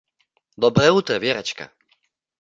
Доброе 0.57 0.89
утро, 0.93 1.19
Верочка. 1.19 1.71